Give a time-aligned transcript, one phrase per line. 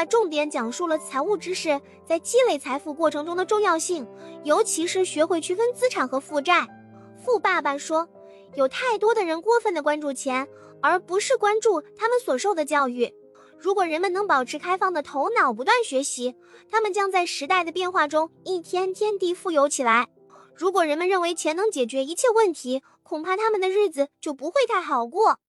[0.00, 4.08] 爸重点讲述了财务知识在积累财富过程中的重要性，
[4.44, 6.66] 尤其是学会区分资产和负债。
[7.22, 8.08] 富爸爸说，
[8.54, 10.48] 有太多的人过分的关注钱，
[10.80, 13.12] 而不是关注他们所受的教育。
[13.58, 16.34] 如果人们能保持开放的头脑，不断学习，
[16.70, 20.08] 他们将在时代的变化中一天天地富有起来。
[20.54, 25.40] 如果人们认为钱能解决一切问题，恐怕他们的日子就不会太好过。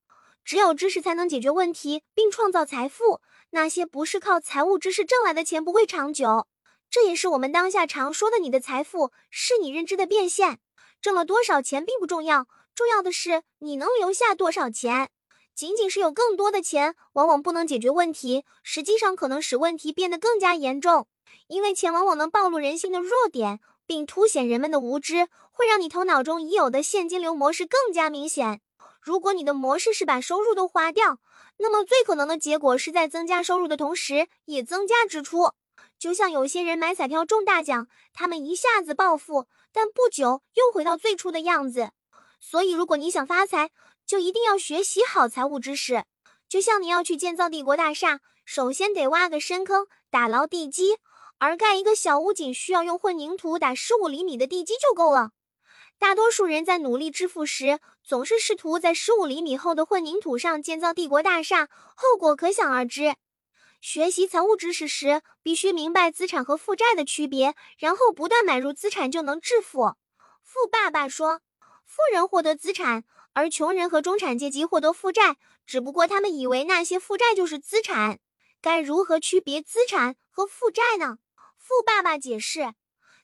[0.43, 3.21] 只有知识才能解决问题并创造财富。
[3.51, 6.47] 那些不是靠财务知识挣来的钱不会长久。
[6.89, 10.59] 这也是我们当下常说的：你的财富是你认知的变现。
[11.01, 15.09] 挣了多少钱并不重要，重要的是你能留下多少钱。
[15.53, 21.07] 仅仅是有更多的钱，往往不能解决问题，实际上可能使问题变得更加严重。
[21.47, 28.61] 因为钱往往能暴露人性的弱点，并凸显人们的无知，会让你头脑中已有的现金流模式更加明显。
[29.01, 31.17] 如果你的模式是把收入都花掉，
[31.57, 35.51] 那么最可能的结果是在增加收入的同时也增加支出。
[35.97, 41.91] 就像有些人买彩票中大奖，他们一下子暴富，但不久又回到最初的样子。
[42.39, 43.71] 所以，如果你想发财，
[44.05, 46.03] 就一定要学习好财务知识，
[46.47, 50.95] 就像你要去建造帝国大厦，首先得挖个深坑，打牢地基；
[51.39, 55.31] 而盖一个小屋仅需要用混凝土打十五厘米的地基就够了。
[56.01, 63.15] 大多数人在努力致富时，总是试图在十五厘米厚的混凝土上建造帝国大厦，后果可想而知。
[63.81, 69.93] 学习财务知识时，必须明白资产和负债的区别，然后不断买入资产就能致富。
[70.41, 71.41] 富爸爸说
[71.85, 78.19] ：“富人获得资产。”而穷人和中产阶级获得负债，只不过他们以为那些负债就是资产。
[78.59, 81.19] 该如何区别资产和负债呢？
[81.59, 82.73] 富爸爸解释：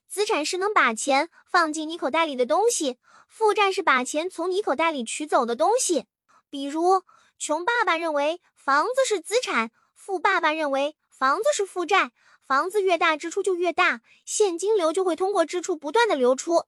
[0.08, 6.06] 资产是能把钱放进你口袋里的东西，负债是把钱从你口袋里取走的东西。
[6.50, 7.02] 比如，
[7.38, 12.12] 穷爸爸认为房子是资产，富爸爸认为房子是负债。
[12.46, 16.64] 房子越大，支出就越大，现金流就会通过支出不断的流出。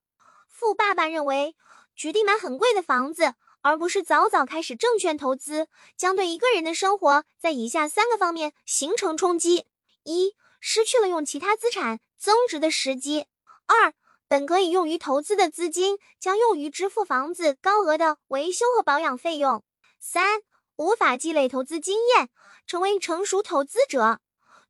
[0.49, 1.57] 富爸爸认为。
[1.97, 9.67] 决定买很贵的房子，而不是早早开始证券投资，将对一个人的生活在以下三个方面形成冲击：
[10.05, 13.25] 一、失去了用其他资产增值的时机；
[13.67, 13.95] 二、
[14.29, 19.63] 本可以用于投资的资金将用于支付房子高额的维修和保养费用；
[19.99, 20.43] 三、
[20.77, 22.29] 无法积累投资经验，
[22.67, 24.21] 成为成熟投资者。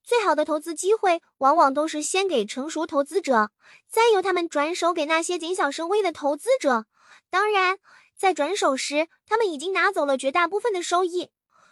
[0.03, 3.51] 最好的投资机会往往都是先给成熟投资者，
[3.89, 6.87] 再由他们转手给那些谨小慎微的投资者。
[7.29, 7.79] 当然，
[8.17, 11.31] 在转手时，他们已经拿走了绝大部分的收益。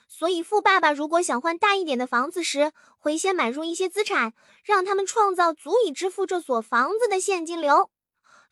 [0.08, 4.32] 所以，富爸爸如果想换大一点的房子时，会先买入一些资产，
[4.64, 7.90] 让他们创造足以支付这所房子的现金流。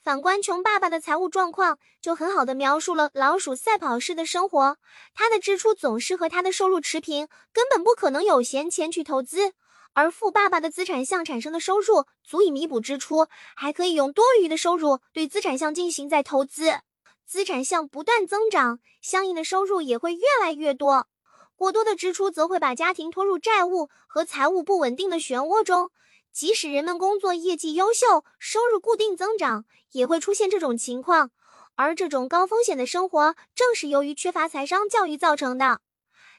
[0.01, 4.77] 反观穷爸爸的财务状况，就很好的描述了老鼠赛跑式的生活。
[5.15, 9.55] 他的支出总是和他的收入持平，根本不可能有闲钱去投资。
[9.95, 16.81] 而富爸爸的资产项产生的收入足以弥补支出，还可以用多余的收入对资产项进行再投资。
[17.25, 21.09] 资产项不断增长，相应的收入也会越来越多。
[21.57, 25.91] 过多的支出则会把家庭拖入债务和财务不稳定的漩涡中。
[26.33, 31.31] 即使人们工作业绩优秀，收入固定增长，也会出现这种情况。
[31.75, 35.81] 而这种高风险的生活，正是由于缺乏财商教育造成的。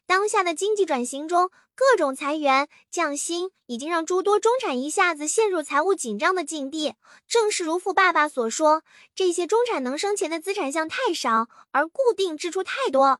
[0.06, 6.94] 当下的经济转型中，各种裁员降薪已经让诸多中产一下子陷入财务紧张的境地。
[7.28, 8.84] 正是如富爸爸所说，
[9.14, 13.20] 这些中产能生钱的资产项太少，而固定支出太多，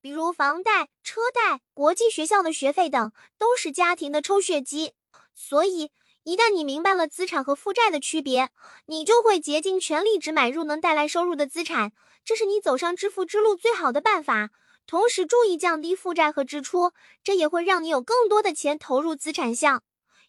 [0.00, 4.92] 比如房贷、车贷、国际学校的学费等，都是家庭的抽血机。
[5.34, 5.90] 所以，
[6.22, 8.50] 一旦你明白了资产和负债的区别，
[8.86, 11.92] 你就会竭尽全力只买入能带来收入的资产，
[12.24, 14.50] 这是你走上致富之路最好的办法。
[14.86, 16.92] 同时注意降低负债和支出，
[17.22, 19.82] 这也会让你有更多的钱投入资产项。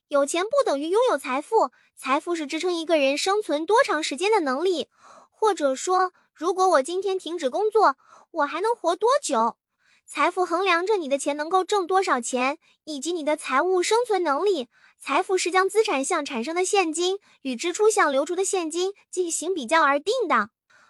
[0.09, 4.89] 有钱不等于拥有财富，财富是支撑一个人生存多长时间的能力。
[5.39, 7.95] 或者说，如果我今天停止工作，
[8.31, 9.55] 我还能活多久？
[10.05, 14.67] 财富衡量着你的钱能够挣多少钱，以及你的财务生存能力。
[14.99, 20.49] 财富是将资产项产生的现金与支出项流出的现金进行比较而定的。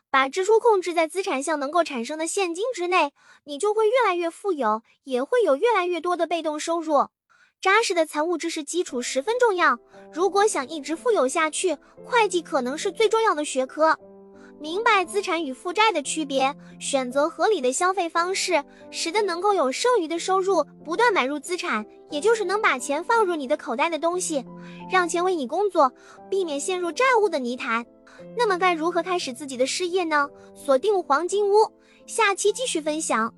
[0.09, 3.13] 把支出控制在资产项能够产生的现金之内，
[3.43, 7.09] 你就会越来越富有，也会有越来越多的被动收入。
[7.61, 9.77] 扎实的财务知识基础十分重要。
[10.11, 13.99] 如果想一直富有下去，会计可能是最重要的学科。
[14.59, 18.61] 明白资产与负债的区别，选择合理的消费方式，
[18.91, 24.43] 使得能够有剩余的收入，不断买入资产，也就是能把钱放入你的口袋的东西，
[24.91, 25.91] 让钱为你工作，
[26.29, 27.85] 避免陷入债务的泥潭。
[28.37, 30.27] 那么该如何开始自己的事业呢？
[30.53, 31.53] 锁定黄金屋，
[32.05, 33.33] 下期继续分享。